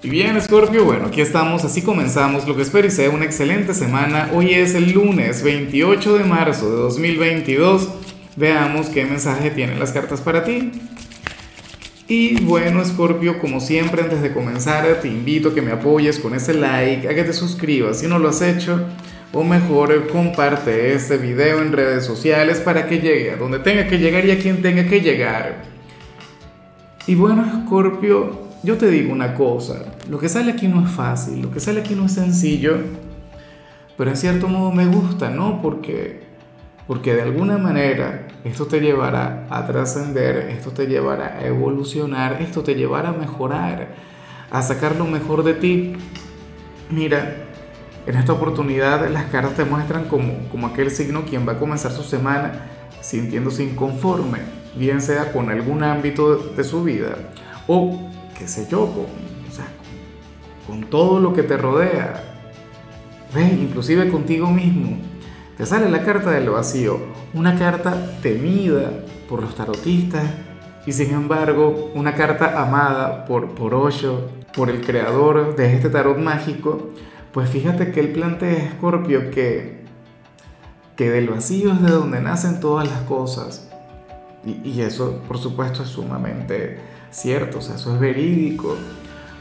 Y 0.00 0.10
bien, 0.10 0.40
Scorpio, 0.40 0.84
bueno, 0.84 1.06
aquí 1.06 1.20
estamos, 1.20 1.64
así 1.64 1.82
comenzamos 1.82 2.46
lo 2.46 2.54
que 2.54 2.62
espero 2.62 2.86
y 2.86 2.90
sea 2.92 3.10
una 3.10 3.24
excelente 3.24 3.74
semana. 3.74 4.30
Hoy 4.32 4.54
es 4.54 4.76
el 4.76 4.92
lunes 4.92 5.42
28 5.42 6.18
de 6.18 6.24
marzo 6.24 6.70
de 6.70 6.76
2022. 6.76 7.88
Veamos 8.36 8.90
qué 8.90 9.04
mensaje 9.04 9.50
tienen 9.50 9.80
las 9.80 9.90
cartas 9.90 10.20
para 10.20 10.44
ti. 10.44 10.70
Y 12.06 12.40
bueno, 12.44 12.84
Scorpio, 12.84 13.40
como 13.40 13.58
siempre, 13.58 14.02
antes 14.02 14.22
de 14.22 14.32
comenzar, 14.32 15.00
te 15.02 15.08
invito 15.08 15.48
a 15.48 15.54
que 15.54 15.62
me 15.62 15.72
apoyes 15.72 16.20
con 16.20 16.32
ese 16.32 16.54
like, 16.54 17.08
a 17.08 17.14
que 17.16 17.24
te 17.24 17.32
suscribas 17.32 17.98
si 17.98 18.06
no 18.06 18.20
lo 18.20 18.28
has 18.28 18.40
hecho, 18.40 18.80
o 19.32 19.42
mejor, 19.42 20.06
comparte 20.06 20.94
este 20.94 21.16
video 21.16 21.60
en 21.60 21.72
redes 21.72 22.04
sociales 22.04 22.60
para 22.60 22.86
que 22.86 23.00
llegue 23.00 23.32
a 23.32 23.36
donde 23.36 23.58
tenga 23.58 23.88
que 23.88 23.98
llegar 23.98 24.24
y 24.24 24.30
a 24.30 24.38
quien 24.38 24.62
tenga 24.62 24.88
que 24.88 25.00
llegar. 25.00 25.64
Y 27.08 27.16
bueno, 27.16 27.64
Scorpio, 27.66 28.47
yo 28.62 28.76
te 28.76 28.90
digo 28.90 29.12
una 29.12 29.34
cosa, 29.34 29.84
lo 30.08 30.18
que 30.18 30.28
sale 30.28 30.52
aquí 30.52 30.66
no 30.66 30.84
es 30.84 30.90
fácil, 30.90 31.42
lo 31.42 31.50
que 31.50 31.60
sale 31.60 31.80
aquí 31.80 31.94
no 31.94 32.06
es 32.06 32.12
sencillo, 32.12 32.78
pero 33.96 34.10
en 34.10 34.16
cierto 34.16 34.48
modo 34.48 34.72
me 34.72 34.86
gusta, 34.86 35.30
¿no? 35.30 35.62
Porque, 35.62 36.22
porque 36.86 37.14
de 37.14 37.22
alguna 37.22 37.58
manera 37.58 38.28
esto 38.44 38.66
te 38.66 38.80
llevará 38.80 39.46
a 39.50 39.66
trascender, 39.66 40.48
esto 40.50 40.70
te 40.70 40.86
llevará 40.86 41.38
a 41.38 41.46
evolucionar, 41.46 42.40
esto 42.42 42.62
te 42.62 42.74
llevará 42.74 43.10
a 43.10 43.12
mejorar, 43.12 43.88
a 44.50 44.62
sacar 44.62 44.96
lo 44.96 45.04
mejor 45.04 45.44
de 45.44 45.54
ti. 45.54 45.92
Mira, 46.90 47.36
en 48.06 48.16
esta 48.16 48.32
oportunidad 48.32 49.08
las 49.10 49.26
cartas 49.26 49.54
te 49.54 49.64
muestran 49.64 50.04
como, 50.04 50.48
como 50.50 50.68
aquel 50.68 50.90
signo 50.90 51.24
quien 51.24 51.46
va 51.46 51.52
a 51.52 51.58
comenzar 51.58 51.92
su 51.92 52.02
semana 52.02 52.66
sintiéndose 53.00 53.62
inconforme, 53.62 54.38
bien 54.74 55.00
sea 55.00 55.32
con 55.32 55.50
algún 55.50 55.82
ámbito 55.82 56.36
de 56.36 56.64
su 56.64 56.82
vida 56.82 57.16
o 57.66 58.08
qué 58.38 58.46
sé 58.46 58.68
yo, 58.70 58.86
con, 58.86 59.06
con, 60.66 60.88
todo 60.88 61.18
lo 61.18 61.34
que 61.34 61.42
te 61.42 61.56
rodea. 61.56 62.22
¿Ves? 63.34 63.52
Inclusive 63.52 64.08
contigo 64.10 64.48
mismo. 64.48 64.96
Te 65.56 65.66
sale 65.66 65.90
la 65.90 66.04
carta 66.04 66.30
del 66.30 66.48
vacío, 66.50 67.00
una 67.34 67.58
carta 67.58 68.12
temida 68.22 68.92
por 69.28 69.42
los 69.42 69.56
tarotistas 69.56 70.24
y 70.86 70.92
sin 70.92 71.12
embargo 71.12 71.90
una 71.94 72.14
carta 72.14 72.62
amada 72.62 73.24
por, 73.24 73.54
por 73.54 73.74
Osho, 73.74 74.30
por 74.54 74.70
el 74.70 74.80
creador 74.80 75.56
de 75.56 75.74
este 75.74 75.90
tarot 75.90 76.18
mágico. 76.18 76.90
Pues 77.32 77.50
fíjate 77.50 77.90
que 77.90 78.00
él 78.00 78.12
plantea, 78.12 78.72
Scorpio, 78.76 79.30
que, 79.30 79.84
que 80.96 81.10
del 81.10 81.28
vacío 81.28 81.72
es 81.72 81.82
de 81.82 81.90
donde 81.90 82.20
nacen 82.20 82.60
todas 82.60 82.88
las 82.88 83.00
cosas. 83.00 83.68
Y, 84.46 84.66
y 84.66 84.82
eso, 84.82 85.22
por 85.26 85.38
supuesto, 85.38 85.82
es 85.82 85.88
sumamente 85.88 86.78
cierto, 87.10 87.58
o 87.58 87.60
sea, 87.60 87.76
eso 87.76 87.94
es 87.94 88.00
verídico. 88.00 88.76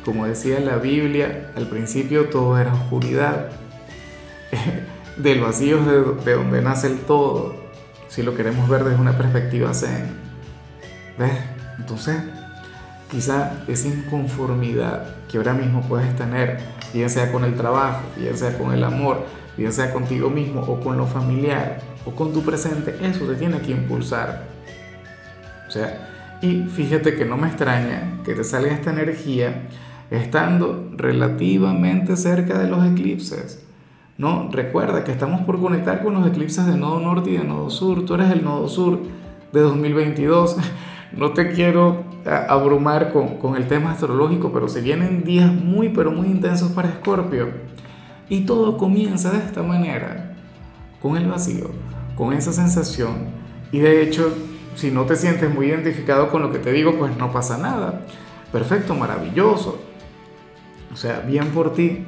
Como 0.05 0.25
decía 0.25 0.59
la 0.59 0.77
Biblia, 0.77 1.51
al 1.55 1.67
principio 1.67 2.29
todo 2.29 2.57
era 2.57 2.73
oscuridad. 2.73 3.49
Del 5.17 5.41
vacío 5.41 5.79
es 5.79 6.25
de, 6.25 6.33
donde 6.33 6.61
nace 6.61 6.88
el 6.88 6.99
todo, 6.99 7.55
si 8.07 8.21
lo 8.21 8.35
queremos 8.35 8.69
ver 8.69 8.83
desde 8.83 9.01
una 9.01 9.17
perspectiva 9.17 9.73
zen. 9.73 10.15
¿Ves? 11.17 11.33
Entonces, 11.79 12.15
quizá 13.09 13.63
esa 13.67 13.88
inconformidad 13.88 15.15
que 15.27 15.38
ahora 15.38 15.53
mismo 15.53 15.81
puedes 15.81 16.15
tener, 16.15 16.59
bien 16.93 17.09
sea 17.09 17.31
con 17.31 17.43
el 17.43 17.55
trabajo, 17.55 18.03
bien 18.15 18.38
sea 18.38 18.57
con 18.57 18.73
el 18.73 18.83
amor, 18.83 19.25
bien 19.57 19.73
sea 19.73 19.91
contigo 19.91 20.29
mismo 20.29 20.61
o 20.61 20.79
con 20.79 20.97
lo 20.97 21.07
familiar 21.07 21.79
o 22.05 22.11
con 22.11 22.31
tu 22.31 22.43
presente, 22.43 22.95
eso 23.01 23.25
te 23.25 23.35
tiene 23.35 23.59
que 23.59 23.71
impulsar. 23.71 24.43
O 25.67 25.71
sea, 25.71 26.16
y 26.41 26.63
fíjate 26.63 27.16
que 27.16 27.25
no 27.25 27.38
me 27.38 27.47
extraña 27.47 28.21
que 28.23 28.33
te 28.33 28.43
salga 28.43 28.73
esta 28.73 28.91
energía 28.91 29.67
estando 30.11 30.89
relativamente 30.95 32.16
cerca 32.16 32.59
de 32.59 32.67
los 32.67 32.85
eclipses. 32.85 33.63
No, 34.17 34.49
recuerda 34.52 35.03
que 35.03 35.11
estamos 35.11 35.41
por 35.41 35.59
conectar 35.59 36.03
con 36.03 36.13
los 36.13 36.27
eclipses 36.27 36.66
de 36.66 36.77
nodo 36.77 36.99
norte 36.99 37.31
y 37.31 37.38
de 37.38 37.44
nodo 37.44 37.69
sur. 37.69 38.05
Tú 38.05 38.16
eres 38.16 38.31
el 38.31 38.44
nodo 38.44 38.67
sur 38.67 39.00
de 39.51 39.59
2022. 39.59 40.57
No 41.13 41.31
te 41.31 41.53
quiero 41.53 42.03
abrumar 42.25 43.13
con, 43.13 43.38
con 43.38 43.56
el 43.56 43.66
tema 43.67 43.91
astrológico, 43.91 44.51
pero 44.51 44.67
se 44.67 44.81
vienen 44.81 45.23
días 45.23 45.51
muy, 45.51 45.88
pero 45.88 46.12
muy 46.12 46.28
intensos 46.28 46.73
para 46.73 46.89
Escorpio. 46.89 47.47
Y 48.28 48.41
todo 48.41 48.78
comienza 48.78 49.31
de 49.31 49.38
esta 49.38 49.63
manera, 49.63 50.35
con 51.01 51.16
el 51.16 51.25
vacío, 51.28 51.72
con 52.16 52.33
esa 52.33 52.51
sensación. 52.51 53.29
Y 53.72 53.79
de 53.79 54.03
hecho, 54.03 54.33
si 54.77 54.91
no 54.91 55.05
te 55.05 55.15
sientes 55.15 55.53
muy 55.53 55.67
identificado 55.67 56.29
con 56.29 56.43
lo 56.43 56.51
que 56.51 56.59
te 56.59 56.71
digo, 56.71 56.97
pues 56.97 57.17
no 57.17 57.31
pasa 57.31 57.57
nada. 57.57 58.01
Perfecto, 58.51 58.93
maravilloso. 58.93 59.79
O 60.93 60.95
sea, 60.95 61.19
bien 61.21 61.47
por 61.47 61.73
ti. 61.73 62.05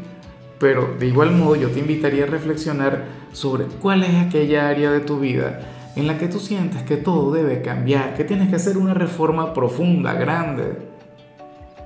Pero 0.59 0.95
de 0.99 1.07
igual 1.07 1.31
modo 1.31 1.55
yo 1.55 1.69
te 1.69 1.79
invitaría 1.79 2.25
a 2.25 2.27
reflexionar 2.27 3.05
sobre 3.31 3.65
cuál 3.65 4.03
es 4.03 4.15
aquella 4.15 4.67
área 4.67 4.91
de 4.91 4.99
tu 4.99 5.19
vida 5.19 5.61
en 5.95 6.05
la 6.05 6.17
que 6.17 6.27
tú 6.27 6.39
sientes 6.39 6.83
que 6.83 6.97
todo 6.97 7.31
debe 7.31 7.61
cambiar, 7.61 8.13
que 8.13 8.23
tienes 8.23 8.49
que 8.49 8.57
hacer 8.57 8.77
una 8.77 8.93
reforma 8.93 9.53
profunda, 9.53 10.13
grande, 10.13 10.77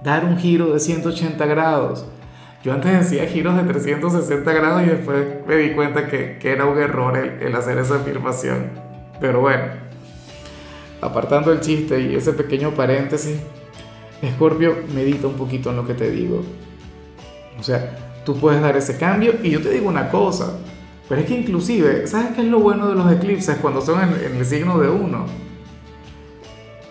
dar 0.03 0.25
un 0.25 0.37
giro 0.37 0.73
de 0.73 0.79
180 0.79 1.45
grados. 1.45 2.05
Yo 2.63 2.73
antes 2.73 2.91
decía 2.91 3.27
giros 3.27 3.55
de 3.55 3.63
360 3.63 4.51
grados 4.51 4.83
y 4.83 4.87
después 4.87 5.25
me 5.47 5.55
di 5.55 5.71
cuenta 5.73 6.07
que, 6.07 6.39
era 6.43 6.65
un 6.65 6.77
error 6.77 7.15
el 7.17 7.55
hacer 7.55 7.77
esa 7.77 7.97
afirmación. 7.97 8.71
Pero 9.19 9.41
bueno, 9.41 9.65
apartando 11.03 11.51
el 11.51 11.59
chiste 11.59 11.99
y 12.01 12.15
ese 12.15 12.33
pequeño 12.33 12.71
paréntesis, 12.71 13.37
Escorpio, 14.21 14.75
medita 14.93 15.27
un 15.27 15.33
poquito 15.33 15.69
en 15.69 15.75
lo 15.75 15.85
que 15.85 15.93
te 15.93 16.09
digo. 16.09 16.43
O 17.59 17.63
sea, 17.63 18.21
tú 18.25 18.37
puedes 18.37 18.61
dar 18.61 18.75
ese 18.77 18.97
cambio 18.97 19.33
y 19.43 19.51
yo 19.51 19.61
te 19.61 19.69
digo 19.69 19.87
una 19.87 20.09
cosa, 20.09 20.53
pero 21.09 21.21
es 21.21 21.27
que 21.27 21.37
inclusive, 21.37 22.07
¿sabes 22.07 22.31
qué 22.35 22.41
es 22.41 22.47
lo 22.47 22.59
bueno 22.59 22.87
de 22.87 22.95
los 22.95 23.11
eclipses 23.11 23.57
cuando 23.57 23.81
son 23.81 24.01
en, 24.01 24.37
el 24.37 24.45
signo 24.45 24.79
de 24.79 24.89
uno? 24.89 25.25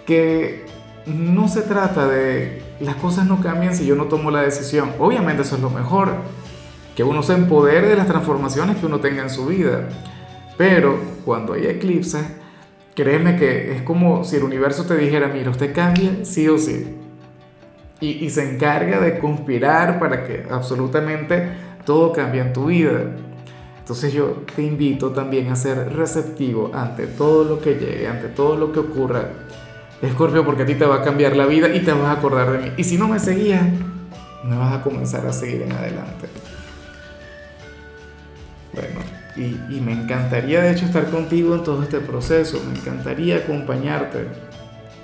Que 0.06 0.66
no 1.06 1.48
se 1.48 1.62
trata 1.62 2.06
de 2.06 2.62
las 2.80 2.96
cosas 2.96 3.26
no 3.26 3.40
cambian 3.40 3.74
si 3.74 3.86
yo 3.86 3.94
no 3.94 4.04
tomo 4.04 4.30
la 4.30 4.42
decisión. 4.42 4.92
Obviamente 4.98 5.42
eso 5.42 5.56
es 5.56 5.62
lo 5.62 5.70
mejor, 5.70 6.16
que 6.94 7.04
uno 7.04 7.22
se 7.22 7.34
empodere 7.34 7.88
de 7.88 7.96
las 7.96 8.06
transformaciones 8.06 8.76
que 8.76 8.86
uno 8.86 9.00
tenga 9.00 9.22
en 9.22 9.30
su 9.30 9.46
vida. 9.46 9.88
Pero 10.58 10.98
cuando 11.24 11.54
hay 11.54 11.66
eclipses, 11.66 12.26
Créeme 12.94 13.36
que 13.36 13.74
es 13.74 13.82
como 13.82 14.22
si 14.22 14.36
el 14.36 14.44
universo 14.44 14.84
te 14.84 14.96
dijera, 14.96 15.28
mira, 15.28 15.50
usted 15.50 15.74
cambia 15.74 16.24
sí 16.24 16.48
o 16.48 16.58
sí. 16.58 16.98
Y, 18.00 18.28
se 18.30 18.54
encarga 18.54 18.98
de 19.00 19.20
conspirar 19.20 20.00
para 20.00 20.24
que 20.24 20.44
absolutamente 20.50 21.52
todo 21.86 22.12
cambie 22.12 22.40
en 22.40 22.52
tu 22.52 22.66
vida. 22.66 23.14
Entonces 23.78 24.12
yo 24.12 24.42
te 24.56 24.62
invito 24.62 25.10
también 25.10 25.52
a 25.52 25.56
ser 25.56 25.94
receptivo 25.94 26.72
ante 26.74 27.06
todo 27.06 27.44
lo 27.44 27.60
que 27.60 27.74
llegue, 27.74 28.08
ante 28.08 28.26
todo 28.26 28.56
lo 28.56 28.72
que 28.72 28.80
ocurra. 28.80 29.28
Escorpio, 30.02 30.44
porque 30.44 30.64
a 30.64 30.66
ti 30.66 30.74
te 30.74 30.84
va 30.84 30.96
a 30.96 31.02
cambiar 31.02 31.36
la 31.36 31.46
vida 31.46 31.72
y 31.72 31.78
te 31.80 31.92
vas 31.92 32.06
a 32.06 32.12
acordar 32.12 32.50
de 32.50 32.58
mí. 32.58 32.72
Y 32.76 32.82
si 32.82 32.98
no 32.98 33.06
me 33.06 33.20
seguías, 33.20 33.62
me 34.42 34.56
vas 34.56 34.80
a 34.80 34.82
comenzar 34.82 35.24
a 35.24 35.32
seguir 35.32 35.62
en 35.62 35.70
adelante. 35.70 36.26
Bueno, 38.72 39.00
y, 39.36 39.80
me 39.80 39.92
encantaría 39.92 40.60
de 40.60 40.72
hecho 40.72 40.84
estar 40.84 41.08
contigo 41.10 41.54
en 41.54 41.62
todo 41.62 41.82
este 41.82 42.00
proceso, 42.00 42.62
me 42.70 42.78
encantaría 42.78 43.38
acompañarte. 43.38 44.26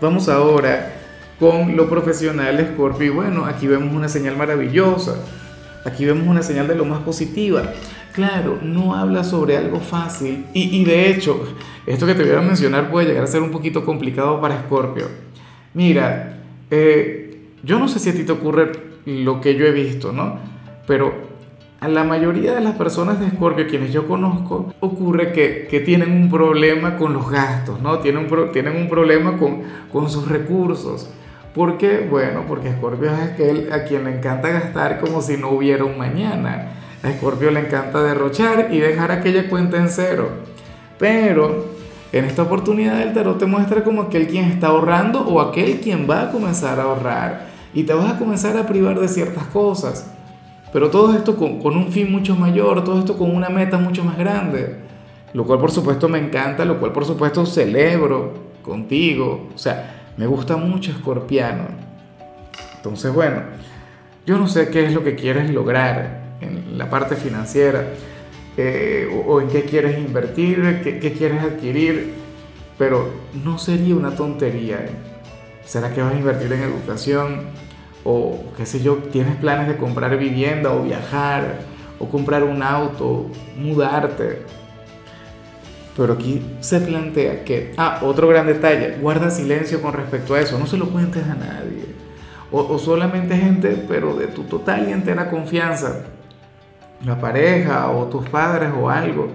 Vamos 0.00 0.28
ahora 0.28 0.92
con 1.40 1.76
lo 1.76 1.88
profesional, 1.88 2.72
Scorpio. 2.74 3.06
Y 3.06 3.10
bueno, 3.10 3.46
aquí 3.46 3.66
vemos 3.66 3.94
una 3.94 4.08
señal 4.08 4.36
maravillosa, 4.36 5.16
aquí 5.84 6.04
vemos 6.04 6.26
una 6.26 6.42
señal 6.42 6.68
de 6.68 6.74
lo 6.74 6.84
más 6.84 7.00
positiva. 7.00 7.72
Claro, 8.12 8.58
no 8.62 8.94
habla 8.94 9.24
sobre 9.24 9.56
algo 9.56 9.80
fácil 9.80 10.44
y, 10.52 10.84
de 10.84 11.10
hecho, 11.10 11.54
esto 11.86 12.04
que 12.04 12.14
te 12.14 12.24
voy 12.24 12.34
a 12.34 12.40
mencionar 12.40 12.90
puede 12.90 13.08
llegar 13.08 13.24
a 13.24 13.28
ser 13.28 13.42
un 13.42 13.50
poquito 13.50 13.84
complicado 13.84 14.40
para 14.40 14.62
Scorpio. 14.62 15.06
Mira, 15.72 16.38
eh, 16.70 17.52
yo 17.62 17.78
no 17.78 17.86
sé 17.86 17.98
si 18.00 18.10
a 18.10 18.14
ti 18.14 18.24
te 18.24 18.32
ocurre 18.32 18.72
lo 19.06 19.40
que 19.40 19.54
yo 19.54 19.66
he 19.66 19.72
visto, 19.72 20.12
¿no? 20.12 20.38
Pero 20.86 21.27
a 21.80 21.86
la 21.86 22.02
mayoría 22.02 22.54
de 22.54 22.60
las 22.60 22.74
personas 22.74 23.20
de 23.20 23.30
Scorpio, 23.30 23.68
quienes 23.68 23.92
yo 23.92 24.08
conozco, 24.08 24.72
ocurre 24.80 25.32
que, 25.32 25.68
que 25.70 25.80
tienen 25.80 26.10
un 26.10 26.28
problema 26.28 26.96
con 26.96 27.12
los 27.12 27.30
gastos, 27.30 27.80
¿no? 27.80 28.00
Tienen 28.00 28.26
un, 28.30 28.52
tienen 28.52 28.76
un 28.76 28.88
problema 28.88 29.36
con, 29.36 29.62
con 29.92 30.10
sus 30.10 30.28
recursos. 30.28 31.08
¿Por 31.54 31.78
qué? 31.78 32.06
Bueno, 32.10 32.44
porque 32.48 32.72
Scorpio 32.72 33.12
es 33.12 33.18
aquel 33.20 33.72
a 33.72 33.84
quien 33.84 34.04
le 34.04 34.16
encanta 34.16 34.48
gastar 34.48 35.00
como 35.00 35.22
si 35.22 35.36
no 35.36 35.50
hubiera 35.50 35.84
un 35.84 35.96
mañana. 35.96 36.72
A 37.02 37.12
Scorpio 37.12 37.50
le 37.52 37.60
encanta 37.60 38.02
derrochar 38.02 38.68
y 38.72 38.78
dejar 38.78 39.12
aquella 39.12 39.48
cuenta 39.48 39.76
en 39.76 39.88
cero. 39.88 40.30
Pero 40.98 41.66
en 42.10 42.24
esta 42.24 42.42
oportunidad 42.42 43.00
el 43.02 43.12
tarot 43.12 43.38
te 43.38 43.46
muestra 43.46 43.84
como 43.84 44.02
aquel 44.02 44.26
quien 44.26 44.46
está 44.46 44.68
ahorrando 44.68 45.20
o 45.20 45.40
aquel 45.40 45.78
quien 45.80 46.10
va 46.10 46.22
a 46.22 46.30
comenzar 46.32 46.80
a 46.80 46.84
ahorrar. 46.84 47.46
Y 47.72 47.84
te 47.84 47.94
vas 47.94 48.14
a 48.14 48.18
comenzar 48.18 48.56
a 48.56 48.66
privar 48.66 48.98
de 48.98 49.06
ciertas 49.06 49.44
cosas. 49.44 50.17
Pero 50.72 50.90
todo 50.90 51.14
esto 51.14 51.36
con, 51.36 51.60
con, 51.60 51.76
un 51.76 51.90
fin 51.90 52.10
mucho 52.10 52.36
mayor, 52.36 52.84
todo 52.84 52.98
esto 52.98 53.16
con 53.16 53.34
una 53.34 53.48
meta 53.48 53.78
mucho 53.78 54.04
más 54.04 54.18
grande. 54.18 54.76
Lo 55.32 55.44
cual 55.44 55.58
por 55.58 55.70
supuesto 55.70 56.08
me 56.08 56.18
encanta, 56.18 56.64
lo 56.64 56.78
cual 56.78 56.92
por 56.92 57.04
supuesto 57.04 57.44
celebro 57.46 58.34
contigo. 58.62 59.48
O 59.54 59.58
sea, 59.58 60.12
me 60.16 60.26
gusta 60.26 60.56
mucho 60.56 60.90
Escorpiano. 60.90 61.64
Entonces, 62.76 63.12
bueno, 63.12 63.42
yo 64.26 64.36
no 64.38 64.46
sé 64.46 64.68
qué 64.68 64.86
es 64.86 64.92
lo 64.92 65.02
que 65.02 65.14
quieres 65.14 65.50
lograr 65.50 66.28
en 66.40 66.78
la 66.78 66.90
parte 66.90 67.16
financiera, 67.16 67.92
eh, 68.56 69.08
o, 69.26 69.40
en 69.40 69.48
qué 69.48 69.62
quieres 69.62 69.98
invertir, 69.98 70.80
qué, 70.82 71.12
quieres 71.12 71.42
adquirir, 71.42 72.14
pero 72.76 73.08
no 73.44 73.58
sería 73.58 73.94
una 73.94 74.14
tontería. 74.14 74.76
¿eh? 74.76 74.90
¿Será 75.64 75.94
que 75.94 76.02
vas 76.02 76.14
a 76.14 76.18
invertir 76.18 76.52
en 76.52 76.62
educación? 76.62 77.40
O 78.04 78.38
qué 78.56 78.64
sé 78.64 78.80
yo, 78.80 78.96
tienes 78.96 79.36
planes 79.36 79.68
de 79.68 79.76
comprar 79.76 80.16
vivienda 80.16 80.72
o 80.72 80.82
viajar, 80.82 81.58
o 81.98 82.08
comprar 82.08 82.44
un 82.44 82.62
auto, 82.62 83.26
mudarte. 83.56 84.42
Pero 85.96 86.12
aquí 86.12 86.42
se 86.60 86.80
plantea 86.80 87.44
que, 87.44 87.74
ah, 87.76 88.00
otro 88.02 88.28
gran 88.28 88.46
detalle, 88.46 88.96
guarda 89.00 89.30
silencio 89.30 89.82
con 89.82 89.92
respecto 89.92 90.34
a 90.34 90.40
eso, 90.40 90.58
no 90.58 90.66
se 90.66 90.76
lo 90.76 90.88
cuentes 90.90 91.24
a 91.24 91.34
nadie. 91.34 91.86
O, 92.52 92.60
o 92.60 92.78
solamente 92.78 93.36
gente, 93.36 93.84
pero 93.88 94.14
de 94.14 94.28
tu 94.28 94.44
total 94.44 94.88
y 94.88 94.92
entera 94.92 95.28
confianza, 95.28 96.04
la 97.04 97.20
pareja 97.20 97.90
o 97.90 98.04
tus 98.04 98.28
padres 98.28 98.70
o 98.80 98.88
algo. 98.88 99.28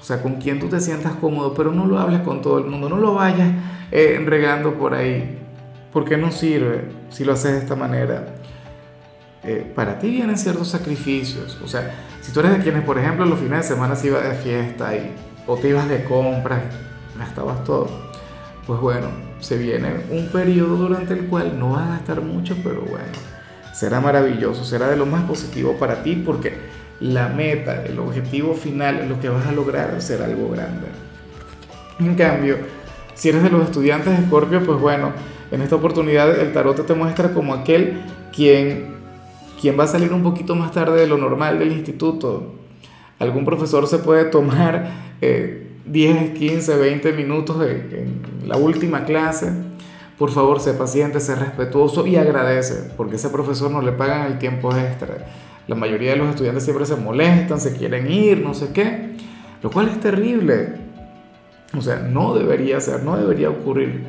O 0.00 0.02
sea, 0.02 0.22
con 0.22 0.36
quien 0.36 0.58
tú 0.58 0.68
te 0.68 0.80
sientas 0.80 1.12
cómodo, 1.14 1.52
pero 1.54 1.72
no 1.72 1.86
lo 1.86 1.98
hables 1.98 2.20
con 2.20 2.40
todo 2.40 2.58
el 2.58 2.64
mundo, 2.66 2.88
no 2.88 2.96
lo 2.96 3.14
vayas 3.14 3.50
eh, 3.90 4.22
regando 4.24 4.74
por 4.74 4.94
ahí, 4.94 5.39
porque 5.92 6.16
no 6.16 6.30
sirve 6.30 6.84
si 7.10 7.24
lo 7.24 7.32
haces 7.32 7.52
de 7.52 7.58
esta 7.58 7.76
manera. 7.76 8.26
Eh, 9.42 9.72
para 9.74 9.98
ti 9.98 10.10
vienen 10.10 10.36
ciertos 10.36 10.68
sacrificios, 10.68 11.58
o 11.64 11.68
sea, 11.68 11.94
si 12.20 12.30
tú 12.30 12.40
eres 12.40 12.52
de 12.52 12.62
quienes, 12.62 12.84
por 12.84 12.98
ejemplo, 12.98 13.24
los 13.24 13.38
fines 13.38 13.62
de 13.62 13.74
semana 13.74 13.96
se 13.96 14.08
iba 14.08 14.20
de 14.20 14.34
fiesta 14.34 14.94
y, 14.94 15.14
o 15.46 15.56
te 15.56 15.70
ibas 15.70 15.88
de 15.88 16.04
compras, 16.04 16.60
gastabas 17.18 17.64
todo, 17.64 17.88
pues 18.66 18.78
bueno, 18.80 19.08
se 19.40 19.56
viene 19.56 19.94
un 20.10 20.28
periodo 20.28 20.76
durante 20.76 21.14
el 21.14 21.26
cual 21.26 21.58
no 21.58 21.72
vas 21.72 21.88
a 21.88 21.92
gastar 21.92 22.20
mucho, 22.20 22.54
pero 22.62 22.82
bueno, 22.82 23.06
será 23.72 24.00
maravilloso, 24.00 24.62
será 24.64 24.88
de 24.88 24.96
lo 24.96 25.06
más 25.06 25.24
positivo 25.24 25.76
para 25.78 26.02
ti 26.02 26.16
porque 26.16 26.52
la 27.00 27.28
meta, 27.28 27.82
el 27.84 27.98
objetivo 27.98 28.54
final, 28.54 29.08
lo 29.08 29.18
que 29.20 29.30
vas 29.30 29.46
a 29.46 29.52
lograr 29.52 30.00
será 30.02 30.26
algo 30.26 30.50
grande. 30.50 30.86
En 31.98 32.14
cambio, 32.14 32.58
si 33.14 33.30
eres 33.30 33.42
de 33.42 33.50
los 33.50 33.64
estudiantes 33.64 34.18
de 34.18 34.26
Scorpio, 34.26 34.64
pues 34.64 34.78
bueno, 34.78 35.12
en 35.50 35.62
esta 35.62 35.76
oportunidad 35.76 36.38
el 36.40 36.52
tarot 36.52 36.86
te 36.86 36.94
muestra 36.94 37.32
como 37.32 37.54
aquel 37.54 38.02
quien, 38.32 38.94
quien 39.60 39.78
va 39.78 39.84
a 39.84 39.88
salir 39.88 40.12
un 40.12 40.22
poquito 40.22 40.54
más 40.54 40.72
tarde 40.72 41.00
de 41.00 41.06
lo 41.06 41.18
normal 41.18 41.58
del 41.58 41.72
instituto. 41.72 42.54
Algún 43.18 43.44
profesor 43.44 43.86
se 43.86 43.98
puede 43.98 44.24
tomar 44.26 44.90
10, 45.20 46.30
15, 46.38 46.76
20 46.76 47.12
minutos 47.12 47.62
en 47.66 48.22
la 48.46 48.56
última 48.56 49.04
clase. 49.04 49.52
Por 50.18 50.30
favor, 50.30 50.60
sé 50.60 50.74
paciente, 50.74 51.20
sé 51.20 51.34
respetuoso 51.34 52.06
y 52.06 52.16
agradece, 52.16 52.90
porque 52.96 53.16
ese 53.16 53.30
profesor 53.30 53.70
no 53.70 53.80
le 53.82 53.92
pagan 53.92 54.30
el 54.30 54.38
tiempo 54.38 54.74
extra 54.76 55.26
la 55.70 55.76
mayoría 55.76 56.10
de 56.10 56.16
los 56.16 56.30
estudiantes 56.30 56.64
siempre 56.64 56.84
se 56.84 56.96
molestan, 56.96 57.60
se 57.60 57.76
quieren 57.76 58.10
ir, 58.10 58.40
no 58.40 58.54
sé 58.54 58.72
qué, 58.72 59.12
lo 59.62 59.70
cual 59.70 59.86
es 59.86 60.00
terrible. 60.00 60.74
O 61.78 61.80
sea, 61.80 61.98
no 61.98 62.34
debería 62.34 62.80
ser, 62.80 63.04
no 63.04 63.16
debería 63.16 63.50
ocurrir. 63.50 64.04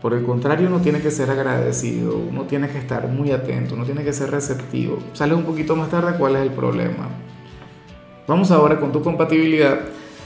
Por 0.00 0.14
el 0.14 0.24
contrario, 0.24 0.68
uno 0.68 0.80
tiene 0.80 1.00
que 1.00 1.10
ser 1.10 1.30
agradecido, 1.30 2.16
uno 2.16 2.44
tiene 2.44 2.68
que 2.68 2.78
estar 2.78 3.08
muy 3.08 3.32
atento, 3.32 3.74
uno 3.74 3.84
tiene 3.84 4.04
que 4.04 4.12
ser 4.12 4.30
receptivo. 4.30 4.98
Sales 5.12 5.36
un 5.36 5.44
poquito 5.44 5.74
más 5.74 5.90
tarde, 5.90 6.16
¿cuál 6.18 6.36
es 6.36 6.42
el 6.42 6.50
problema? 6.50 7.08
Vamos 8.26 8.50
ahora 8.50 8.78
con 8.78 8.92
tu 8.92 9.02
compatibilidad. 9.02 9.80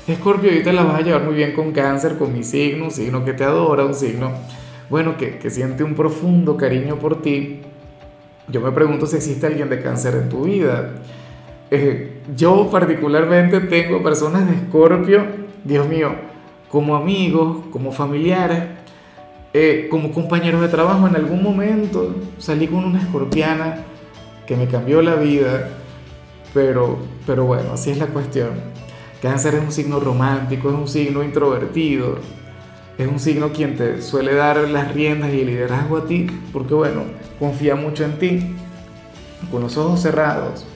Escorpio, 0.06 0.50
ahorita 0.50 0.72
la 0.72 0.82
vas 0.82 0.96
a 0.96 1.02
llevar 1.02 1.22
muy 1.24 1.34
bien 1.34 1.52
con 1.52 1.72
cáncer, 1.72 2.18
con 2.18 2.32
mi 2.32 2.44
signo, 2.44 2.84
un 2.84 2.90
signo 2.90 3.24
que 3.24 3.32
te 3.32 3.44
adora, 3.44 3.84
un 3.84 3.94
signo, 3.94 4.32
bueno, 4.90 5.16
que, 5.16 5.38
que 5.38 5.48
siente 5.48 5.84
un 5.84 5.94
profundo 5.94 6.56
cariño 6.56 6.96
por 6.96 7.22
ti, 7.22 7.62
yo 8.48 8.60
me 8.60 8.72
pregunto 8.72 9.06
si 9.06 9.16
existe 9.16 9.46
alguien 9.46 9.68
de 9.70 9.80
cáncer 9.80 10.14
en 10.14 10.28
tu 10.28 10.42
vida. 10.42 10.94
Eh, 11.70 12.20
yo 12.36 12.68
particularmente 12.70 13.60
tengo 13.60 14.02
personas 14.02 14.46
de 14.46 14.56
escorpio, 14.56 15.24
Dios 15.64 15.88
mío, 15.88 16.10
como 16.68 16.96
amigos, 16.96 17.64
como 17.70 17.92
familiares, 17.92 18.64
eh, 19.54 19.88
como 19.90 20.12
compañeros 20.12 20.60
de 20.60 20.68
trabajo. 20.68 21.06
En 21.06 21.16
algún 21.16 21.42
momento 21.42 22.14
salí 22.38 22.66
con 22.66 22.84
una 22.84 23.00
escorpiana 23.00 23.84
que 24.46 24.56
me 24.56 24.66
cambió 24.66 25.02
la 25.02 25.14
vida, 25.14 25.70
pero, 26.54 26.98
pero 27.26 27.44
bueno, 27.44 27.72
así 27.72 27.90
es 27.90 27.98
la 27.98 28.06
cuestión. 28.06 28.50
Cáncer 29.20 29.54
es 29.54 29.62
un 29.62 29.72
signo 29.72 30.00
romántico, 30.00 30.68
es 30.68 30.74
un 30.74 30.88
signo 30.88 31.22
introvertido, 31.22 32.18
es 32.98 33.06
un 33.06 33.20
signo 33.20 33.52
quien 33.52 33.76
te 33.76 34.02
suele 34.02 34.34
dar 34.34 34.56
las 34.68 34.92
riendas 34.92 35.32
y 35.32 35.40
el 35.40 35.46
liderazgo 35.46 35.98
a 35.98 36.06
ti, 36.06 36.26
porque 36.52 36.74
bueno, 36.74 37.02
confía 37.38 37.76
mucho 37.76 38.04
en 38.04 38.18
ti, 38.18 38.54
con 39.50 39.62
los 39.62 39.76
ojos 39.76 40.00
cerrados. 40.00 40.66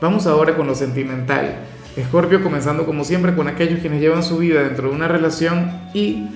Vamos 0.00 0.26
ahora 0.26 0.56
con 0.56 0.66
lo 0.66 0.74
sentimental. 0.74 1.56
Escorpio 1.96 2.42
comenzando 2.42 2.86
como 2.86 3.04
siempre 3.04 3.34
con 3.34 3.48
aquellos 3.48 3.80
quienes 3.80 4.00
llevan 4.00 4.22
su 4.22 4.38
vida 4.38 4.62
dentro 4.62 4.88
de 4.88 4.94
una 4.94 5.08
relación 5.08 5.70
y, 5.92 6.28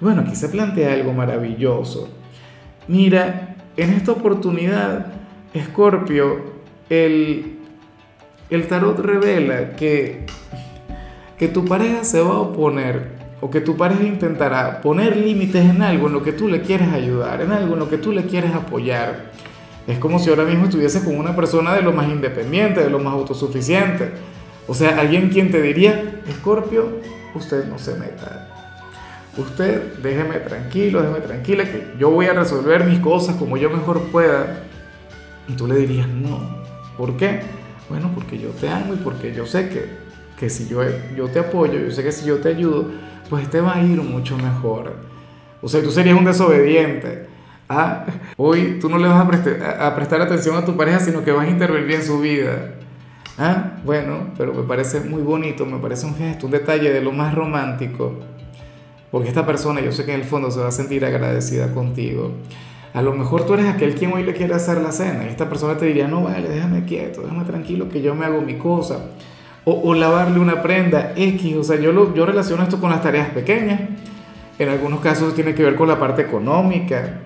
bueno, 0.00 0.22
aquí 0.22 0.36
se 0.36 0.48
plantea 0.48 0.92
algo 0.92 1.12
maravilloso. 1.12 2.08
Mira, 2.86 3.56
en 3.76 3.90
esta 3.90 4.12
oportunidad, 4.12 5.06
Escorpio, 5.52 6.58
el, 6.88 7.58
el 8.50 8.66
tarot 8.66 8.98
revela 8.98 9.76
que, 9.76 10.26
que 11.38 11.48
tu 11.48 11.64
pareja 11.64 12.04
se 12.04 12.20
va 12.20 12.30
a 12.30 12.40
oponer 12.40 13.18
o 13.40 13.50
que 13.50 13.60
tu 13.60 13.76
pareja 13.76 14.02
intentará 14.04 14.80
poner 14.80 15.16
límites 15.16 15.64
en 15.64 15.82
algo 15.82 16.08
en 16.08 16.12
lo 16.12 16.22
que 16.22 16.32
tú 16.32 16.48
le 16.48 16.62
quieres 16.62 16.88
ayudar, 16.88 17.40
en 17.40 17.52
algo 17.52 17.74
en 17.74 17.80
lo 17.80 17.88
que 17.88 17.98
tú 17.98 18.12
le 18.12 18.24
quieres 18.24 18.54
apoyar. 18.54 19.30
Es 19.86 19.98
como 19.98 20.18
si 20.18 20.28
ahora 20.28 20.44
mismo 20.44 20.64
estuvieses 20.64 21.02
con 21.02 21.16
una 21.16 21.34
persona 21.34 21.74
de 21.74 21.82
lo 21.82 21.92
más 21.92 22.08
independiente, 22.08 22.82
de 22.82 22.90
lo 22.90 22.98
más 22.98 23.14
autosuficiente. 23.14 24.10
O 24.66 24.74
sea, 24.74 24.98
alguien 24.98 25.30
quien 25.30 25.50
te 25.50 25.62
diría, 25.62 26.20
Escorpio, 26.28 27.00
usted 27.34 27.64
no 27.66 27.78
se 27.78 27.94
meta. 27.94 28.47
Usted 29.38 29.98
déjeme 30.02 30.40
tranquilo, 30.40 31.00
déjeme 31.00 31.20
tranquila, 31.20 31.64
que 31.64 31.94
yo 31.98 32.10
voy 32.10 32.26
a 32.26 32.32
resolver 32.32 32.84
mis 32.84 32.98
cosas 32.98 33.36
como 33.36 33.56
yo 33.56 33.70
mejor 33.70 34.02
pueda. 34.10 34.64
Y 35.46 35.52
tú 35.52 35.66
le 35.68 35.76
dirías, 35.76 36.08
no. 36.08 36.40
¿Por 36.96 37.16
qué? 37.16 37.40
Bueno, 37.88 38.10
porque 38.14 38.36
yo 38.38 38.50
te 38.50 38.68
amo 38.68 38.94
y 38.94 38.96
porque 38.96 39.32
yo 39.32 39.46
sé 39.46 39.68
que, 39.68 39.86
que 40.38 40.50
si 40.50 40.68
yo, 40.68 40.82
yo 41.16 41.28
te 41.28 41.38
apoyo, 41.38 41.78
yo 41.78 41.90
sé 41.92 42.02
que 42.02 42.10
si 42.10 42.26
yo 42.26 42.38
te 42.38 42.48
ayudo, 42.48 42.90
pues 43.30 43.48
te 43.48 43.60
va 43.60 43.76
a 43.76 43.82
ir 43.82 44.02
mucho 44.02 44.36
mejor. 44.36 44.96
O 45.62 45.68
sea, 45.68 45.82
tú 45.82 45.92
serías 45.92 46.18
un 46.18 46.24
desobediente. 46.24 47.28
¿ah? 47.68 48.06
Hoy 48.36 48.78
tú 48.80 48.88
no 48.88 48.98
le 48.98 49.06
vas 49.06 49.20
a, 49.20 49.94
prestar, 49.94 50.20
atención 50.20 50.56
a 50.56 50.64
tu 50.64 50.76
pareja, 50.76 50.98
sino 50.98 51.22
que 51.22 51.30
vas 51.30 51.46
a 51.46 51.50
intervenir 51.50 51.92
en 51.92 52.02
su 52.02 52.18
vida. 52.18 52.74
¿Ah? 53.38 53.78
Bueno, 53.84 54.32
pero 54.36 54.52
me 54.52 54.64
parece 54.64 55.00
muy 55.00 55.22
bonito, 55.22 55.64
me 55.64 55.78
parece 55.78 56.06
un 56.06 56.16
gesto, 56.16 56.46
un 56.46 56.52
detalle 56.52 56.92
de 56.92 57.00
lo 57.00 57.12
más 57.12 57.34
romántico. 57.34 58.18
Porque 59.10 59.28
esta 59.28 59.46
persona, 59.46 59.80
yo 59.80 59.92
sé 59.92 60.04
que 60.04 60.12
en 60.12 60.20
el 60.20 60.26
fondo 60.26 60.50
se 60.50 60.60
va 60.60 60.68
a 60.68 60.72
sentir 60.72 61.04
agradecida 61.04 61.72
contigo. 61.72 62.32
A 62.94 63.02
lo 63.02 63.12
mejor 63.12 63.46
tú 63.46 63.54
eres 63.54 63.66
aquel 63.66 63.94
quien 63.94 64.12
hoy 64.12 64.22
le 64.22 64.34
quiere 64.34 64.54
hacer 64.54 64.80
la 64.80 64.92
cena 64.92 65.24
y 65.24 65.28
esta 65.28 65.48
persona 65.48 65.76
te 65.76 65.86
diría, 65.86 66.08
no 66.08 66.22
vale, 66.22 66.48
déjame 66.48 66.84
quieto, 66.84 67.22
déjame 67.22 67.44
tranquilo 67.44 67.88
que 67.88 68.02
yo 68.02 68.14
me 68.14 68.24
hago 68.24 68.40
mi 68.40 68.54
cosa 68.54 69.00
o, 69.70 69.94
lavarle 69.94 70.40
una 70.40 70.62
prenda 70.62 71.12
X, 71.16 71.56
o 71.56 71.64
sea, 71.64 71.78
yo, 71.78 71.92
lo, 71.92 72.14
yo 72.14 72.24
relaciono 72.24 72.62
esto 72.62 72.80
con 72.80 72.90
las 72.90 73.02
tareas 73.02 73.28
pequeñas, 73.30 73.80
en 74.58 74.68
algunos 74.68 75.00
casos 75.00 75.34
tiene 75.34 75.54
que 75.54 75.62
ver 75.62 75.76
con 75.76 75.88
la 75.88 75.98
parte 75.98 76.22
económica, 76.22 77.20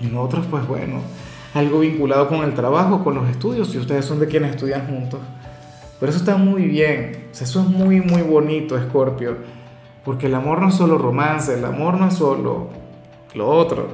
en 0.00 0.16
otros 0.16 0.46
pues 0.46 0.66
bueno, 0.66 1.00
algo 1.54 1.80
vinculado 1.80 2.28
con 2.28 2.42
el 2.42 2.54
trabajo, 2.54 3.04
con 3.04 3.14
los 3.14 3.28
estudios, 3.28 3.70
si 3.70 3.78
ustedes 3.78 4.04
son 4.04 4.18
de 4.18 4.28
quienes 4.28 4.52
estudian 4.52 4.86
juntos. 4.86 5.20
Pero 6.00 6.10
eso 6.10 6.18
está 6.18 6.36
muy 6.36 6.62
bien, 6.62 7.26
o 7.30 7.34
sea, 7.34 7.46
eso 7.46 7.60
es 7.60 7.66
muy, 7.66 8.00
muy 8.00 8.22
bonito, 8.22 8.80
Scorpio, 8.80 9.36
porque 10.04 10.26
el 10.26 10.34
amor 10.34 10.60
no 10.60 10.68
es 10.68 10.74
solo 10.74 10.98
romance, 10.98 11.54
el 11.54 11.64
amor 11.64 11.94
no 11.94 12.08
es 12.08 12.14
solo 12.14 12.68
lo 13.34 13.48
otro, 13.48 13.88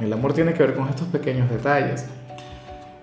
el 0.00 0.12
amor 0.12 0.32
tiene 0.32 0.54
que 0.54 0.62
ver 0.62 0.74
con 0.74 0.88
estos 0.88 1.08
pequeños 1.08 1.50
detalles. 1.50 2.06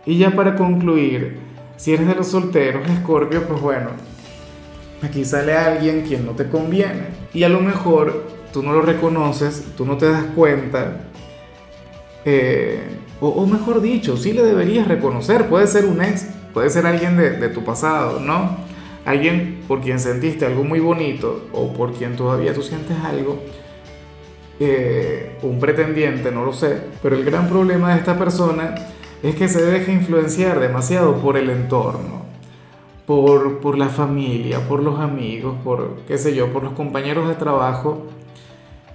Y 0.06 0.18
ya 0.18 0.32
para 0.32 0.56
concluir, 0.56 1.40
si 1.78 1.94
eres 1.94 2.08
de 2.08 2.16
los 2.16 2.28
solteros, 2.28 2.90
Escorpio, 2.90 3.44
pues 3.48 3.62
bueno, 3.62 3.90
aquí 5.02 5.26
sale 5.26 5.56
alguien 5.56 6.02
quien 6.02 6.26
no 6.26 6.32
te 6.32 6.50
conviene. 6.50 7.08
Y 7.34 7.44
a 7.44 7.50
lo 7.50 7.60
mejor 7.60 8.26
tú 8.52 8.64
no 8.64 8.74
lo 8.74 8.82
reconoces, 8.82 9.66
tú 9.78 9.86
no 9.86 9.98
te 9.98 10.10
das 10.10 10.26
cuenta. 10.36 11.02
Eh, 12.26 12.82
o, 13.20 13.46
mejor 13.46 13.82
dicho, 13.82 14.18
sí 14.18 14.34
le 14.34 14.44
deberías 14.44 14.88
reconocer. 14.88 15.48
Puede 15.48 15.68
ser 15.68 15.86
un 15.86 16.02
ex, 16.02 16.28
puede 16.54 16.70
ser 16.70 16.88
alguien 16.88 17.18
de, 17.18 17.50
tu 17.50 17.64
pasado, 17.64 18.20
¿no? 18.20 18.58
Alguien 19.06 19.62
por 19.68 19.82
quien 19.82 20.00
sentiste 20.00 20.46
algo 20.46 20.64
muy 20.64 20.80
bonito 20.80 21.48
o 21.54 21.74
por 21.74 21.94
quien 21.94 22.16
todavía 22.16 22.54
tú 22.54 22.62
sientes 22.62 22.98
algo. 23.04 23.40
Eh, 24.60 25.38
un 25.42 25.60
pretendiente, 25.60 26.32
no 26.32 26.46
lo 26.46 26.54
sé. 26.54 26.82
Pero 27.02 27.16
el 27.16 27.26
gran 27.26 27.50
problema 27.50 27.94
de 27.94 28.00
esta 28.00 28.18
persona 28.18 28.76
es 29.24 29.36
que 29.36 29.48
se 29.48 29.64
deja 29.66 29.92
influenciar 29.92 30.60
demasiado 30.60 31.16
por 31.16 31.38
el 31.38 31.50
entorno, 31.50 32.24
por, 33.06 33.60
por 33.60 33.78
la 33.78 33.90
familia, 33.90 34.68
por 34.68 34.84
los 34.84 35.00
amigos, 35.00 35.56
por, 35.64 36.02
qué 36.08 36.18
sé 36.18 36.36
yo, 36.36 36.54
por 36.54 36.64
los 36.64 36.74
compañeros 36.74 37.28
de 37.28 37.36
trabajo 37.36 38.08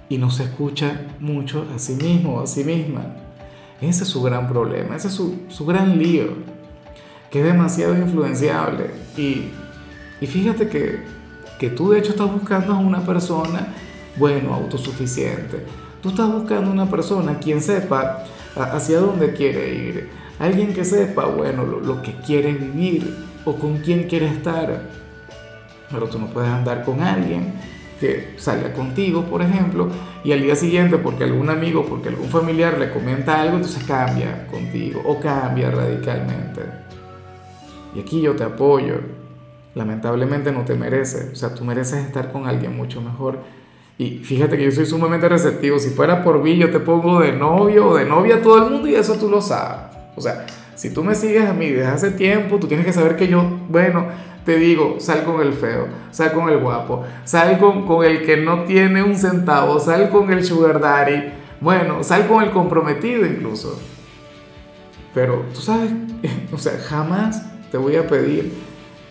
y 0.09 0.17
no 0.17 0.29
se 0.29 0.43
escucha 0.43 1.01
mucho 1.19 1.65
a 1.75 1.79
sí 1.79 1.95
mismo, 1.95 2.39
a 2.39 2.47
sí 2.47 2.63
misma. 2.63 3.15
Ese 3.81 4.03
es 4.03 4.09
su 4.09 4.21
gran 4.23 4.47
problema, 4.47 4.95
ese 4.95 5.09
es 5.09 5.13
su, 5.13 5.41
su 5.49 5.65
gran 5.65 5.99
lío, 5.99 6.27
que 7.29 7.39
es 7.39 7.45
demasiado 7.45 7.95
influenciable. 7.95 8.91
Y, 9.17 9.49
y 10.19 10.27
fíjate 10.27 10.67
que, 10.67 11.03
que 11.59 11.69
tú 11.69 11.91
de 11.91 11.99
hecho 11.99 12.11
estás 12.11 12.31
buscando 12.31 12.73
a 12.73 12.77
una 12.77 13.05
persona, 13.05 13.73
bueno, 14.17 14.53
autosuficiente. 14.53 15.63
Tú 16.01 16.09
estás 16.09 16.31
buscando 16.31 16.71
una 16.71 16.89
persona 16.89 17.39
quien 17.39 17.61
sepa 17.61 18.23
hacia 18.55 18.99
dónde 18.99 19.33
quiere 19.33 19.73
ir. 19.73 20.09
Alguien 20.39 20.73
que 20.73 20.85
sepa, 20.85 21.25
bueno, 21.25 21.65
lo, 21.65 21.79
lo 21.79 22.01
que 22.01 22.15
quiere 22.25 22.53
vivir 22.53 23.15
o 23.45 23.55
con 23.55 23.77
quién 23.79 24.07
quiere 24.07 24.27
estar. 24.27 24.89
Pero 25.89 26.07
tú 26.07 26.19
no 26.19 26.27
puedes 26.27 26.49
andar 26.49 26.83
con 26.83 27.01
alguien 27.01 27.53
que 27.99 28.35
salga 28.37 28.73
contigo, 28.73 29.23
por 29.23 29.41
ejemplo, 29.41 29.89
y 30.23 30.31
al 30.31 30.41
día 30.41 30.55
siguiente, 30.55 30.97
porque 30.97 31.23
algún 31.23 31.49
amigo, 31.49 31.85
porque 31.85 32.09
algún 32.09 32.29
familiar 32.29 32.77
le 32.77 32.91
comenta 32.91 33.41
algo, 33.41 33.55
entonces 33.55 33.83
cambia 33.85 34.47
contigo 34.47 35.01
o 35.05 35.19
cambia 35.19 35.71
radicalmente. 35.71 36.61
Y 37.95 37.99
aquí 37.99 38.21
yo 38.21 38.35
te 38.35 38.43
apoyo. 38.43 38.99
Lamentablemente 39.77 40.51
no 40.51 40.65
te 40.65 40.73
merece. 40.73 41.29
O 41.31 41.35
sea, 41.35 41.53
tú 41.53 41.63
mereces 41.63 42.03
estar 42.03 42.31
con 42.31 42.47
alguien 42.47 42.75
mucho 42.75 42.99
mejor. 42.99 43.39
Y 43.99 44.19
fíjate 44.19 44.57
que 44.57 44.65
yo 44.65 44.71
soy 44.71 44.87
sumamente 44.87 45.29
receptivo. 45.29 45.77
Si 45.77 45.91
fuera 45.91 46.23
por 46.23 46.41
mí, 46.41 46.57
yo 46.57 46.71
te 46.71 46.79
pongo 46.79 47.19
de 47.19 47.31
novio 47.31 47.89
o 47.89 47.95
de 47.95 48.05
novia 48.05 48.37
a 48.37 48.41
todo 48.41 48.57
el 48.65 48.71
mundo 48.71 48.87
y 48.87 48.95
eso 48.95 49.13
tú 49.13 49.29
lo 49.29 49.39
sabes. 49.39 49.95
O 50.15 50.21
sea, 50.21 50.47
si 50.73 50.91
tú 50.91 51.03
me 51.03 51.13
sigues 51.13 51.47
a 51.47 51.53
mí 51.53 51.69
desde 51.69 51.87
hace 51.87 52.11
tiempo, 52.11 52.57
tú 52.57 52.67
tienes 52.67 52.87
que 52.87 52.93
saber 52.93 53.15
que 53.15 53.27
yo, 53.27 53.43
bueno, 53.69 54.07
te 54.43 54.57
digo, 54.57 54.95
sal 54.99 55.23
con 55.23 55.41
el 55.41 55.53
feo, 55.53 55.87
sal 56.09 56.31
con 56.31 56.49
el 56.49 56.57
guapo, 56.57 57.03
sal 57.23 57.59
con, 57.59 57.85
con 57.85 58.03
el 58.03 58.25
que 58.25 58.37
no 58.37 58.63
tiene 58.63 59.03
un 59.03 59.15
centavo, 59.15 59.79
sal 59.79 60.09
con 60.09 60.31
el 60.31 60.43
sugar 60.43 60.79
daddy, 60.79 61.33
bueno, 61.59 62.03
sal 62.03 62.27
con 62.27 62.43
el 62.43 62.51
comprometido 62.51 63.25
incluso. 63.25 63.79
Pero 65.13 65.45
tú 65.53 65.61
sabes, 65.61 65.91
o 66.53 66.57
sea, 66.57 66.79
jamás 66.79 67.45
te 67.71 67.77
voy 67.77 67.95
a 67.95 68.07
pedir 68.07 68.53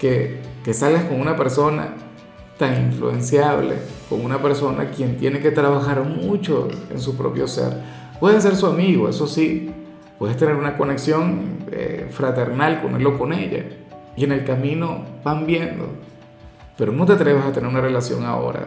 que, 0.00 0.40
que 0.66 0.74
salgas 0.74 1.04
con 1.04 1.20
una 1.20 1.36
persona 1.36 1.94
tan 2.58 2.74
influenciable, 2.86 3.76
con 4.08 4.24
una 4.24 4.42
persona 4.42 4.90
quien 4.90 5.16
tiene 5.16 5.38
que 5.38 5.52
trabajar 5.52 6.02
mucho 6.02 6.66
en 6.90 6.98
su 6.98 7.16
propio 7.16 7.46
ser. 7.46 7.72
Puede 8.18 8.40
ser 8.40 8.56
su 8.56 8.66
amigo, 8.66 9.08
eso 9.08 9.28
sí, 9.28 9.70
puedes 10.18 10.36
tener 10.36 10.56
una 10.56 10.76
conexión 10.76 11.58
eh, 11.70 12.08
fraternal 12.10 12.82
con 12.82 12.96
él 12.96 13.06
o 13.06 13.16
con 13.16 13.32
ella, 13.32 13.64
y 14.16 14.24
en 14.24 14.32
el 14.32 14.44
camino 14.44 15.04
van 15.22 15.46
viendo. 15.46 15.86
Pero 16.76 16.90
no 16.90 17.06
te 17.06 17.12
atrevas 17.12 17.46
a 17.46 17.52
tener 17.52 17.70
una 17.70 17.80
relación 17.80 18.24
ahora. 18.24 18.66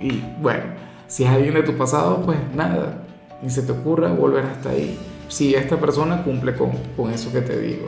Y 0.00 0.20
bueno, 0.40 0.64
si 1.06 1.22
es 1.22 1.30
alguien 1.30 1.54
de 1.54 1.62
tu 1.62 1.76
pasado, 1.76 2.22
pues 2.22 2.38
nada, 2.56 3.04
ni 3.40 3.50
se 3.50 3.62
te 3.62 3.70
ocurra 3.70 4.12
volver 4.12 4.46
hasta 4.46 4.70
ahí. 4.70 4.98
Si 5.28 5.54
esta 5.54 5.76
persona 5.76 6.24
cumple 6.24 6.56
con, 6.56 6.72
con 6.96 7.12
eso 7.12 7.32
que 7.32 7.40
te 7.40 7.56
digo. 7.60 7.86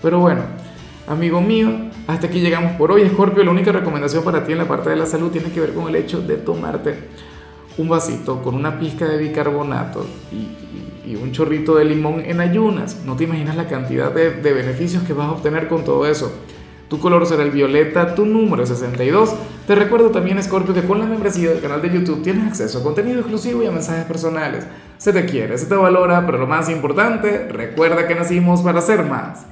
Pero 0.00 0.20
bueno, 0.20 0.44
amigo 1.06 1.40
mío, 1.40 1.70
hasta 2.06 2.26
aquí 2.26 2.40
llegamos 2.40 2.72
por 2.72 2.92
hoy. 2.92 3.08
Scorpio, 3.08 3.44
la 3.44 3.50
única 3.50 3.72
recomendación 3.72 4.24
para 4.24 4.44
ti 4.44 4.52
en 4.52 4.58
la 4.58 4.68
parte 4.68 4.90
de 4.90 4.96
la 4.96 5.06
salud 5.06 5.30
tiene 5.30 5.50
que 5.50 5.60
ver 5.60 5.72
con 5.72 5.88
el 5.88 5.96
hecho 5.96 6.20
de 6.20 6.36
tomarte 6.36 6.94
un 7.78 7.88
vasito 7.88 8.42
con 8.42 8.54
una 8.54 8.78
pizca 8.78 9.06
de 9.06 9.18
bicarbonato 9.18 10.06
y, 10.32 10.64
un 11.22 11.30
chorrito 11.30 11.76
de 11.76 11.84
limón 11.84 12.20
en 12.24 12.40
ayunas. 12.40 13.02
No 13.04 13.16
te 13.16 13.24
imaginas 13.24 13.56
la 13.56 13.68
cantidad 13.68 14.12
de, 14.12 14.32
de 14.32 14.52
beneficios 14.52 15.04
que 15.04 15.12
vas 15.12 15.28
a 15.28 15.32
obtener 15.32 15.68
con 15.68 15.84
todo 15.84 16.04
eso. 16.04 16.32
Tu 16.88 16.98
color 16.98 17.26
será 17.26 17.42
el 17.42 17.50
violeta, 17.50 18.14
tu 18.14 18.26
número 18.26 18.64
es 18.64 18.68
62. 18.68 19.34
Te 19.66 19.74
recuerdo 19.74 20.10
también, 20.10 20.42
Scorpio, 20.42 20.74
que 20.74 20.82
con 20.82 20.98
la 20.98 21.06
membresía 21.06 21.50
del 21.50 21.60
canal 21.60 21.80
de 21.80 21.90
YouTube 21.90 22.22
tienes 22.22 22.46
acceso 22.46 22.78
a 22.78 22.82
contenido 22.82 23.20
exclusivo 23.20 23.62
y 23.62 23.66
a 23.66 23.70
mensajes 23.70 24.04
personales. 24.04 24.66
Se 24.98 25.12
te 25.12 25.24
quiere, 25.26 25.56
se 25.58 25.66
te 25.66 25.74
valora, 25.74 26.26
pero 26.26 26.38
lo 26.38 26.46
más 26.46 26.68
importante, 26.68 27.48
recuerda 27.48 28.06
que 28.06 28.14
nacimos 28.14 28.62
para 28.62 28.80
ser 28.80 29.04
más. 29.04 29.46